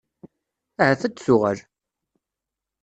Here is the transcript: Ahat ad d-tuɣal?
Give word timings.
Ahat 0.81 1.01
ad 1.07 1.13
d-tuɣal? 1.15 1.59